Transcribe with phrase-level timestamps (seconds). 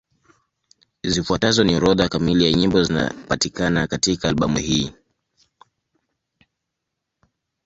[1.03, 4.93] Zifuatazo ni orodha kamili ya nyimbo zinapatikana katika albamu hii.